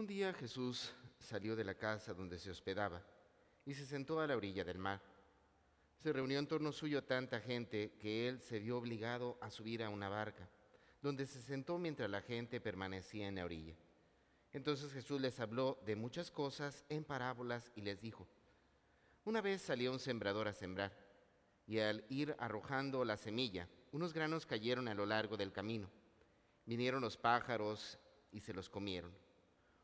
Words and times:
Un 0.00 0.06
día 0.06 0.32
Jesús 0.32 0.94
salió 1.18 1.54
de 1.54 1.62
la 1.62 1.74
casa 1.74 2.14
donde 2.14 2.38
se 2.38 2.50
hospedaba 2.50 3.02
y 3.66 3.74
se 3.74 3.84
sentó 3.84 4.18
a 4.18 4.26
la 4.26 4.34
orilla 4.34 4.64
del 4.64 4.78
mar. 4.78 4.98
Se 5.98 6.10
reunió 6.10 6.38
en 6.38 6.46
torno 6.46 6.72
suyo 6.72 7.04
tanta 7.04 7.38
gente 7.38 7.92
que 8.00 8.26
él 8.26 8.40
se 8.40 8.60
vio 8.60 8.78
obligado 8.78 9.36
a 9.42 9.50
subir 9.50 9.82
a 9.82 9.90
una 9.90 10.08
barca, 10.08 10.48
donde 11.02 11.26
se 11.26 11.42
sentó 11.42 11.76
mientras 11.76 12.08
la 12.08 12.22
gente 12.22 12.62
permanecía 12.62 13.28
en 13.28 13.34
la 13.34 13.44
orilla. 13.44 13.74
Entonces 14.54 14.90
Jesús 14.90 15.20
les 15.20 15.38
habló 15.38 15.78
de 15.84 15.96
muchas 15.96 16.30
cosas 16.30 16.82
en 16.88 17.04
parábolas 17.04 17.70
y 17.74 17.82
les 17.82 18.00
dijo, 18.00 18.26
una 19.26 19.42
vez 19.42 19.60
salió 19.60 19.92
un 19.92 20.00
sembrador 20.00 20.48
a 20.48 20.54
sembrar, 20.54 20.96
y 21.66 21.78
al 21.78 22.06
ir 22.08 22.34
arrojando 22.38 23.04
la 23.04 23.18
semilla, 23.18 23.68
unos 23.92 24.14
granos 24.14 24.46
cayeron 24.46 24.88
a 24.88 24.94
lo 24.94 25.04
largo 25.04 25.36
del 25.36 25.52
camino. 25.52 25.90
Vinieron 26.64 27.02
los 27.02 27.18
pájaros 27.18 27.98
y 28.32 28.40
se 28.40 28.54
los 28.54 28.70
comieron. 28.70 29.12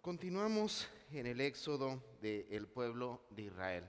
Continuamos 0.00 0.88
en 1.12 1.26
el 1.26 1.42
éxodo 1.42 2.02
del 2.22 2.66
pueblo 2.68 3.20
de 3.28 3.42
Israel. 3.42 3.84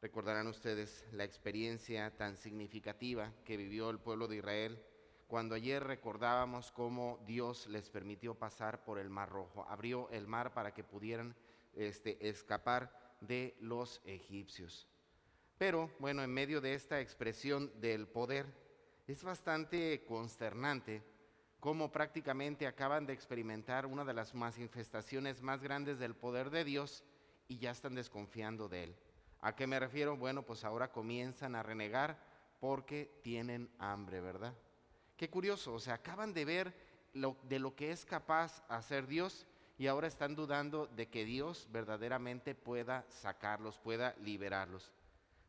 Recordarán 0.00 0.48
ustedes 0.48 1.06
la 1.12 1.22
experiencia 1.22 2.10
tan 2.16 2.36
significativa 2.36 3.32
que 3.44 3.56
vivió 3.56 3.88
el 3.90 4.00
pueblo 4.00 4.26
de 4.26 4.38
Israel 4.38 4.82
cuando 5.28 5.54
ayer 5.54 5.84
recordábamos 5.84 6.72
cómo 6.72 7.22
Dios 7.24 7.68
les 7.68 7.88
permitió 7.88 8.34
pasar 8.34 8.82
por 8.82 8.98
el 8.98 9.10
Mar 9.10 9.28
Rojo, 9.28 9.64
abrió 9.68 10.10
el 10.10 10.26
mar 10.26 10.52
para 10.54 10.74
que 10.74 10.82
pudieran 10.82 11.36
este, 11.74 12.28
escapar 12.28 13.16
de 13.20 13.56
los 13.60 14.00
egipcios. 14.04 14.88
Pero 15.56 15.88
bueno, 16.00 16.24
en 16.24 16.34
medio 16.34 16.60
de 16.60 16.74
esta 16.74 17.00
expresión 17.00 17.70
del 17.80 18.08
poder, 18.08 18.46
es 19.06 19.22
bastante 19.22 20.04
consternante 20.04 21.04
cómo 21.62 21.92
prácticamente 21.92 22.66
acaban 22.66 23.06
de 23.06 23.12
experimentar 23.12 23.86
una 23.86 24.04
de 24.04 24.12
las 24.12 24.34
manifestaciones 24.34 25.42
más 25.42 25.62
grandes 25.62 26.00
del 26.00 26.16
poder 26.16 26.50
de 26.50 26.64
Dios 26.64 27.04
y 27.46 27.58
ya 27.58 27.70
están 27.70 27.94
desconfiando 27.94 28.68
de 28.68 28.82
Él. 28.82 28.96
¿A 29.40 29.54
qué 29.54 29.68
me 29.68 29.78
refiero? 29.78 30.16
Bueno, 30.16 30.42
pues 30.42 30.64
ahora 30.64 30.90
comienzan 30.90 31.54
a 31.54 31.62
renegar 31.62 32.18
porque 32.58 33.20
tienen 33.22 33.70
hambre, 33.78 34.20
¿verdad? 34.20 34.52
Qué 35.16 35.30
curioso, 35.30 35.74
o 35.74 35.78
sea, 35.78 35.94
acaban 35.94 36.34
de 36.34 36.44
ver 36.44 36.74
lo, 37.12 37.36
de 37.44 37.60
lo 37.60 37.76
que 37.76 37.92
es 37.92 38.04
capaz 38.04 38.64
hacer 38.68 39.06
Dios 39.06 39.46
y 39.78 39.86
ahora 39.86 40.08
están 40.08 40.34
dudando 40.34 40.88
de 40.88 41.10
que 41.10 41.24
Dios 41.24 41.68
verdaderamente 41.70 42.56
pueda 42.56 43.06
sacarlos, 43.08 43.78
pueda 43.78 44.16
liberarlos. 44.18 44.90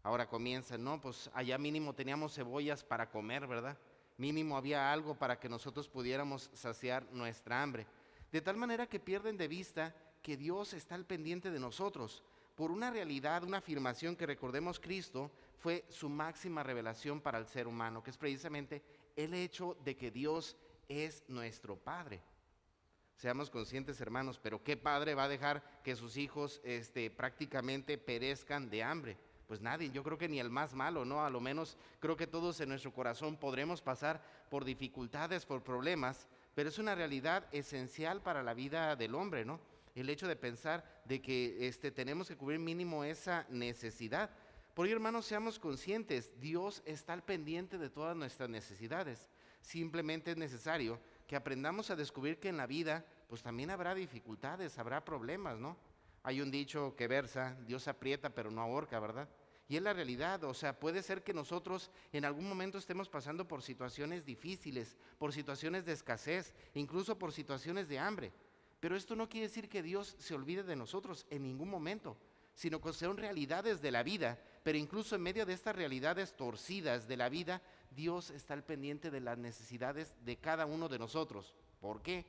Ahora 0.04 0.30
comienzan, 0.30 0.84
no, 0.84 1.02
pues 1.02 1.32
allá 1.34 1.58
mínimo 1.58 1.96
teníamos 1.96 2.36
cebollas 2.36 2.84
para 2.84 3.10
comer, 3.10 3.48
¿verdad? 3.48 3.80
Mínimo 4.18 4.58
había 4.58 4.92
algo 4.92 5.16
para 5.16 5.40
que 5.40 5.50
nosotros 5.50 5.88
pudiéramos 5.88 6.50
saciar 6.54 7.06
nuestra 7.12 7.62
hambre. 7.62 7.88
De 8.32 8.42
tal 8.42 8.58
manera 8.58 8.88
que 8.88 9.00
pierden 9.00 9.38
de 9.38 9.48
vista 9.48 9.96
que 10.22 10.38
Dios 10.38 10.74
está 10.74 10.96
al 10.96 11.06
pendiente 11.06 11.52
de 11.52 11.60
nosotros. 11.60 12.24
Por 12.56 12.72
una 12.72 12.92
realidad, 12.92 13.44
una 13.44 13.58
afirmación 13.58 14.16
que 14.16 14.26
recordemos 14.26 14.80
Cristo 14.80 15.32
fue 15.58 15.86
su 15.90 16.10
máxima 16.10 16.62
revelación 16.62 17.22
para 17.22 17.38
el 17.38 17.48
ser 17.48 17.68
humano, 17.68 18.04
que 18.04 18.12
es 18.12 18.18
precisamente 18.18 18.84
el 19.16 19.34
hecho 19.34 19.78
de 19.84 19.96
que 19.96 20.12
Dios 20.12 20.56
es 20.88 21.24
nuestro 21.28 21.76
Padre. 21.76 22.22
Seamos 23.16 23.50
conscientes, 23.50 24.02
hermanos, 24.02 24.40
pero 24.42 24.64
¿qué 24.64 24.76
padre 24.76 25.16
va 25.16 25.26
a 25.26 25.30
dejar 25.30 25.64
que 25.84 25.96
sus 25.96 26.18
hijos 26.18 26.60
este, 26.64 27.10
prácticamente 27.10 27.98
perezcan 27.98 28.70
de 28.70 28.84
hambre? 28.84 29.18
Pues 29.48 29.62
nadie, 29.62 29.92
yo 29.92 30.04
creo 30.04 30.18
que 30.18 30.30
ni 30.30 30.40
el 30.40 30.50
más 30.50 30.74
malo, 30.74 31.06
¿no? 31.06 31.26
A 31.26 31.30
lo 31.30 31.42
menos 31.42 31.78
creo 32.00 32.16
que 32.16 32.28
todos 32.28 32.60
en 32.62 32.70
nuestro 32.70 32.94
corazón 32.94 33.38
podremos 33.38 33.82
pasar 33.82 34.22
por 34.50 34.64
dificultades, 34.64 35.46
por 35.46 35.64
problemas, 35.64 36.28
pero 36.56 36.70
es 36.70 36.80
una 36.80 36.96
realidad 36.96 37.48
esencial 37.52 38.22
para 38.22 38.44
la 38.44 38.54
vida 38.54 38.96
del 38.96 39.16
hombre, 39.16 39.46
¿no? 39.46 39.60
El 39.96 40.10
hecho 40.10 40.28
de 40.28 40.36
pensar 40.36 41.02
de 41.06 41.22
que 41.22 41.68
este, 41.68 41.92
tenemos 41.92 42.28
que 42.28 42.38
cubrir 42.38 42.60
mínimo 42.60 43.04
esa 43.04 43.46
necesidad. 43.50 44.30
Por 44.74 44.88
ello, 44.88 44.96
hermanos, 44.96 45.26
seamos 45.26 45.60
conscientes, 45.60 46.40
Dios 46.40 46.82
está 46.86 47.14
al 47.14 47.24
pendiente 47.24 47.78
de 47.78 47.90
todas 47.90 48.16
nuestras 48.16 48.50
necesidades. 48.50 49.28
Simplemente 49.62 50.32
es 50.32 50.38
necesario 50.38 51.00
que 51.28 51.36
aprendamos 51.36 51.90
a 51.90 51.96
descubrir 51.96 52.40
que 52.40 52.50
en 52.50 52.58
la 52.58 52.66
vida, 52.66 53.06
pues 53.28 53.44
también 53.44 53.70
habrá 53.70 53.94
dificultades, 53.94 54.78
habrá 54.80 55.06
problemas, 55.06 55.60
¿no? 55.60 55.78
Hay 56.24 56.42
un 56.42 56.52
dicho 56.52 56.96
que 56.96 57.08
versa, 57.08 57.58
Dios 57.66 57.88
aprieta 57.88 58.30
pero 58.30 58.50
no 58.50 58.62
ahorca, 58.62 59.00
¿verdad? 59.00 59.30
Y 59.68 59.78
es 59.78 59.84
la 59.84 59.94
realidad, 59.94 60.44
o 60.44 60.54
sea, 60.54 60.80
puede 60.80 61.02
ser 61.04 61.24
que 61.24 61.34
nosotros 61.34 61.90
en 62.12 62.26
algún 62.26 62.48
momento 62.48 62.78
estemos 62.78 63.10
pasando 63.10 63.48
por 63.48 63.62
situaciones 63.62 64.26
difíciles, 64.26 64.98
por 65.18 65.34
situaciones 65.34 65.86
de 65.86 65.94
escasez, 65.94 66.54
incluso 66.74 67.18
por 67.18 67.32
situaciones 67.32 67.88
de 67.88 68.00
hambre. 68.00 68.34
Pero 68.80 68.96
esto 68.96 69.16
no 69.16 69.30
quiere 69.30 69.48
decir 69.48 69.70
que 69.70 69.82
Dios 69.82 70.16
se 70.20 70.36
olvide 70.36 70.64
de 70.64 70.76
nosotros 70.76 71.26
en 71.30 71.44
ningún 71.44 71.70
momento 71.70 72.18
sino 72.56 72.80
que 72.82 72.94
son 72.94 73.18
realidades 73.18 73.82
de 73.82 73.92
la 73.92 74.04
vida, 74.04 74.40
pero 74.64 74.78
incluso 74.78 75.16
en 75.16 75.22
medio 75.22 75.46
de 75.46 75.54
estas 75.54 75.76
realidades 75.76 76.36
torcidas 76.36 77.08
de 77.08 77.18
la 77.18 77.30
vida, 77.30 77.62
Dios 77.92 78.30
está 78.30 78.54
al 78.54 78.64
pendiente 78.64 79.12
de 79.12 79.22
las 79.22 79.38
necesidades 79.38 80.16
de 80.24 80.38
cada 80.38 80.66
uno 80.66 80.88
de 80.88 81.00
nosotros. 81.00 81.54
¿Por 81.82 82.02
qué? 82.02 82.26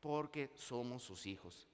Porque 0.00 0.50
somos 0.54 1.02
sus 1.02 1.26
hijos. 1.26 1.68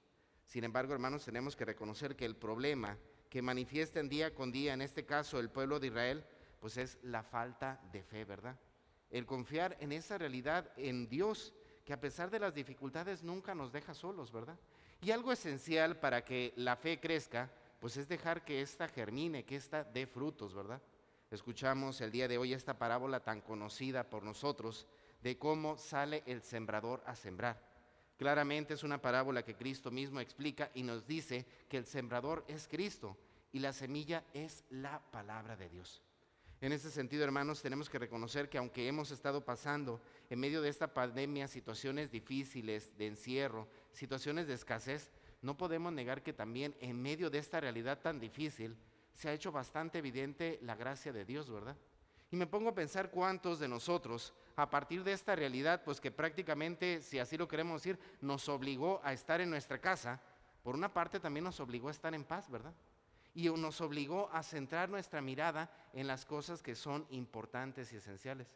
Sin 0.53 0.63
embargo, 0.63 0.93
hermanos, 0.93 1.25
tenemos 1.25 1.55
que 1.55 1.65
reconocer 1.65 2.15
que 2.15 2.25
el 2.25 2.35
problema 2.35 2.95
que 3.27 3.41
manifiesta 3.41 3.99
en 3.99 4.07
día 4.07 4.35
con 4.35 4.51
día, 4.51 4.75
en 4.75 4.83
este 4.83 5.03
caso 5.03 5.39
el 5.39 5.49
pueblo 5.49 5.79
de 5.79 5.87
Israel, 5.87 6.23
pues 6.59 6.77
es 6.77 6.99
la 7.01 7.23
falta 7.23 7.81
de 7.91 8.03
fe, 8.03 8.23
¿verdad? 8.23 8.55
El 9.09 9.25
confiar 9.25 9.75
en 9.79 9.91
esa 9.91 10.15
realidad 10.19 10.69
en 10.77 11.09
Dios, 11.09 11.55
que 11.83 11.91
a 11.91 11.99
pesar 11.99 12.29
de 12.29 12.37
las 12.37 12.53
dificultades 12.53 13.23
nunca 13.23 13.55
nos 13.55 13.71
deja 13.71 13.95
solos, 13.95 14.31
¿verdad? 14.31 14.59
Y 15.01 15.09
algo 15.09 15.31
esencial 15.31 15.99
para 15.99 16.23
que 16.23 16.53
la 16.55 16.75
fe 16.75 16.99
crezca, 16.99 17.51
pues 17.79 17.97
es 17.97 18.07
dejar 18.07 18.45
que 18.45 18.61
ésta 18.61 18.87
germine, 18.87 19.45
que 19.45 19.55
ésta 19.55 19.83
dé 19.83 20.05
frutos, 20.05 20.53
¿verdad? 20.53 20.83
Escuchamos 21.31 21.99
el 21.99 22.11
día 22.11 22.27
de 22.27 22.37
hoy 22.37 22.53
esta 22.53 22.77
parábola 22.77 23.21
tan 23.21 23.41
conocida 23.41 24.07
por 24.07 24.21
nosotros 24.21 24.85
de 25.23 25.35
cómo 25.39 25.79
sale 25.79 26.21
el 26.27 26.43
sembrador 26.43 27.01
a 27.07 27.15
sembrar. 27.15 27.72
Claramente 28.17 28.73
es 28.73 28.83
una 28.83 29.01
parábola 29.01 29.43
que 29.43 29.55
Cristo 29.55 29.91
mismo 29.91 30.19
explica 30.19 30.71
y 30.73 30.83
nos 30.83 31.05
dice 31.05 31.45
que 31.67 31.77
el 31.77 31.85
sembrador 31.85 32.45
es 32.47 32.67
Cristo 32.67 33.17
y 33.51 33.59
la 33.59 33.73
semilla 33.73 34.23
es 34.33 34.63
la 34.69 34.99
palabra 35.11 35.55
de 35.55 35.69
Dios. 35.69 36.01
En 36.61 36.71
ese 36.71 36.89
sentido, 36.89 37.25
hermanos, 37.25 37.61
tenemos 37.61 37.89
que 37.89 37.99
reconocer 37.99 38.49
que 38.49 38.57
aunque 38.57 38.87
hemos 38.87 39.11
estado 39.11 39.43
pasando 39.43 40.01
en 40.29 40.39
medio 40.39 40.61
de 40.61 40.69
esta 40.69 40.93
pandemia 40.93 41.49
situaciones 41.49 42.09
difíciles 42.09 42.97
de 42.97 43.07
encierro, 43.07 43.67
situaciones 43.91 44.47
de 44.47 44.53
escasez, 44.53 45.09
no 45.41 45.57
podemos 45.57 45.91
negar 45.91 46.23
que 46.23 46.31
también 46.31 46.73
en 46.79 47.01
medio 47.01 47.29
de 47.29 47.39
esta 47.39 47.59
realidad 47.59 47.99
tan 47.99 48.17
difícil 48.17 48.77
se 49.13 49.27
ha 49.27 49.33
hecho 49.33 49.51
bastante 49.51 49.97
evidente 49.97 50.57
la 50.61 50.75
gracia 50.75 51.11
de 51.11 51.25
Dios, 51.25 51.49
¿verdad? 51.51 51.75
Y 52.31 52.37
me 52.37 52.47
pongo 52.47 52.69
a 52.69 52.75
pensar 52.75 53.11
cuántos 53.11 53.59
de 53.59 53.67
nosotros, 53.67 54.33
a 54.55 54.69
partir 54.69 55.03
de 55.03 55.13
esta 55.13 55.35
realidad, 55.35 55.83
pues 55.83 55.99
que 55.99 56.11
prácticamente, 56.11 57.01
si 57.01 57.19
así 57.19 57.37
lo 57.37 57.47
queremos 57.47 57.81
decir, 57.81 57.99
nos 58.21 58.47
obligó 58.49 59.01
a 59.03 59.13
estar 59.13 59.41
en 59.41 59.49
nuestra 59.49 59.79
casa, 59.79 60.21
por 60.63 60.75
una 60.75 60.93
parte 60.93 61.19
también 61.19 61.43
nos 61.43 61.59
obligó 61.59 61.89
a 61.89 61.91
estar 61.91 62.13
en 62.13 62.23
paz, 62.23 62.49
¿verdad? 62.49 62.73
Y 63.33 63.49
nos 63.49 63.81
obligó 63.81 64.29
a 64.31 64.43
centrar 64.43 64.89
nuestra 64.89 65.21
mirada 65.21 65.69
en 65.93 66.07
las 66.07 66.25
cosas 66.25 66.61
que 66.61 66.75
son 66.75 67.05
importantes 67.09 67.91
y 67.91 67.97
esenciales. 67.97 68.47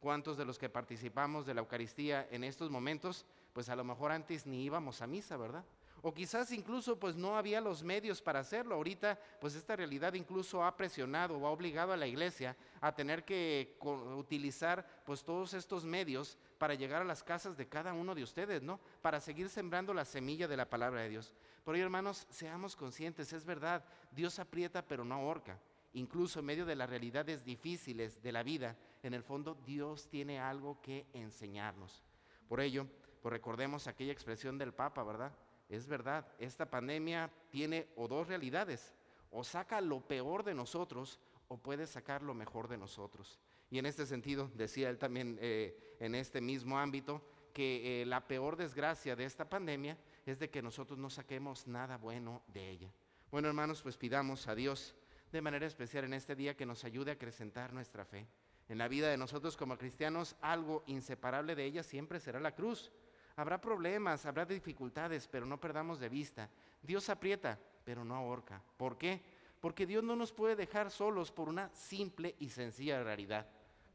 ¿Cuántos 0.00 0.36
de 0.36 0.44
los 0.44 0.58
que 0.58 0.68
participamos 0.68 1.46
de 1.46 1.54
la 1.54 1.60
Eucaristía 1.60 2.26
en 2.30 2.44
estos 2.44 2.70
momentos, 2.70 3.24
pues 3.52 3.68
a 3.68 3.76
lo 3.76 3.84
mejor 3.84 4.12
antes 4.12 4.46
ni 4.46 4.64
íbamos 4.64 5.00
a 5.00 5.06
misa, 5.06 5.36
¿verdad? 5.36 5.64
O 6.02 6.12
quizás 6.12 6.52
incluso 6.52 6.98
pues 6.98 7.16
no 7.16 7.36
había 7.36 7.60
los 7.60 7.82
medios 7.82 8.22
para 8.22 8.40
hacerlo. 8.40 8.74
Ahorita 8.74 9.18
pues 9.40 9.54
esta 9.54 9.76
realidad 9.76 10.14
incluso 10.14 10.64
ha 10.64 10.76
presionado 10.76 11.36
o 11.36 11.46
ha 11.46 11.50
obligado 11.50 11.92
a 11.92 11.96
la 11.96 12.06
iglesia 12.06 12.56
a 12.80 12.94
tener 12.94 13.24
que 13.24 13.76
utilizar 14.16 14.86
pues 15.04 15.24
todos 15.24 15.54
estos 15.54 15.84
medios 15.84 16.38
para 16.58 16.74
llegar 16.74 17.02
a 17.02 17.06
las 17.06 17.22
casas 17.22 17.56
de 17.56 17.68
cada 17.68 17.92
uno 17.92 18.14
de 18.14 18.22
ustedes, 18.22 18.62
¿no? 18.62 18.80
Para 19.02 19.20
seguir 19.20 19.48
sembrando 19.48 19.92
la 19.94 20.04
semilla 20.04 20.48
de 20.48 20.56
la 20.56 20.68
palabra 20.68 21.02
de 21.02 21.08
Dios. 21.08 21.34
Por 21.64 21.74
ello, 21.74 21.84
hermanos, 21.84 22.26
seamos 22.30 22.76
conscientes, 22.76 23.32
es 23.32 23.44
verdad, 23.44 23.84
Dios 24.12 24.38
aprieta 24.38 24.82
pero 24.82 25.04
no 25.04 25.16
ahorca. 25.16 25.58
Incluso 25.94 26.40
en 26.40 26.46
medio 26.46 26.66
de 26.66 26.76
las 26.76 26.90
realidades 26.90 27.42
difíciles 27.42 28.22
de 28.22 28.32
la 28.32 28.42
vida, 28.42 28.76
en 29.02 29.14
el 29.14 29.22
fondo 29.22 29.54
Dios 29.64 30.08
tiene 30.08 30.38
algo 30.38 30.80
que 30.82 31.06
enseñarnos. 31.14 32.02
Por 32.48 32.60
ello, 32.60 32.86
pues 33.22 33.32
recordemos 33.32 33.86
aquella 33.86 34.12
expresión 34.12 34.58
del 34.58 34.74
Papa, 34.74 35.02
¿verdad? 35.02 35.32
Es 35.68 35.86
verdad, 35.86 36.26
esta 36.38 36.70
pandemia 36.70 37.30
tiene 37.50 37.88
o 37.96 38.08
dos 38.08 38.28
realidades, 38.28 38.94
o 39.30 39.44
saca 39.44 39.80
lo 39.80 40.00
peor 40.00 40.44
de 40.44 40.54
nosotros 40.54 41.20
o 41.48 41.58
puede 41.58 41.86
sacar 41.86 42.22
lo 42.22 42.34
mejor 42.34 42.68
de 42.68 42.78
nosotros. 42.78 43.38
Y 43.70 43.78
en 43.78 43.86
este 43.86 44.06
sentido, 44.06 44.50
decía 44.54 44.90
él 44.90 44.98
también 44.98 45.38
eh, 45.40 45.96
en 46.00 46.14
este 46.14 46.40
mismo 46.40 46.78
ámbito, 46.78 47.22
que 47.52 48.02
eh, 48.02 48.06
la 48.06 48.28
peor 48.28 48.56
desgracia 48.56 49.16
de 49.16 49.24
esta 49.24 49.48
pandemia 49.48 49.96
es 50.26 50.38
de 50.38 50.50
que 50.50 50.60
nosotros 50.60 50.98
no 50.98 51.08
saquemos 51.08 51.66
nada 51.66 51.96
bueno 51.96 52.42
de 52.48 52.68
ella. 52.68 52.92
Bueno, 53.30 53.48
hermanos, 53.48 53.82
pues 53.82 53.96
pidamos 53.96 54.46
a 54.46 54.54
Dios 54.54 54.94
de 55.32 55.40
manera 55.40 55.66
especial 55.66 56.04
en 56.04 56.14
este 56.14 56.36
día 56.36 56.56
que 56.56 56.66
nos 56.66 56.84
ayude 56.84 57.10
a 57.10 57.14
acrecentar 57.14 57.72
nuestra 57.72 58.04
fe. 58.04 58.28
En 58.68 58.78
la 58.78 58.88
vida 58.88 59.08
de 59.08 59.16
nosotros 59.16 59.56
como 59.56 59.78
cristianos, 59.78 60.36
algo 60.40 60.84
inseparable 60.86 61.54
de 61.54 61.64
ella 61.64 61.82
siempre 61.82 62.20
será 62.20 62.40
la 62.40 62.54
cruz. 62.54 62.92
Habrá 63.36 63.60
problemas, 63.60 64.24
habrá 64.24 64.46
dificultades, 64.46 65.28
pero 65.28 65.44
no 65.44 65.60
perdamos 65.60 66.00
de 66.00 66.08
vista. 66.08 66.48
Dios 66.82 67.08
aprieta, 67.10 67.58
pero 67.84 68.04
no 68.04 68.14
ahorca. 68.14 68.62
¿Por 68.78 68.96
qué? 68.96 69.22
Porque 69.60 69.86
Dios 69.86 70.02
no 70.02 70.16
nos 70.16 70.32
puede 70.32 70.56
dejar 70.56 70.90
solos 70.90 71.30
por 71.30 71.48
una 71.48 71.68
simple 71.74 72.34
y 72.38 72.48
sencilla 72.48 73.02
realidad, 73.04 73.46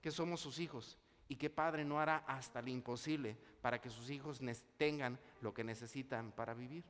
que 0.01 0.11
somos 0.11 0.41
sus 0.41 0.59
hijos 0.59 0.97
y 1.27 1.37
que 1.37 1.49
Padre 1.49 1.83
no 1.83 1.99
hará 1.99 2.17
hasta 2.27 2.61
lo 2.61 2.69
imposible 2.69 3.35
para 3.61 3.81
que 3.81 3.89
sus 3.89 4.09
hijos 4.09 4.41
tengan 4.77 5.17
lo 5.41 5.53
que 5.53 5.63
necesitan 5.63 6.31
para 6.31 6.53
vivir. 6.53 6.83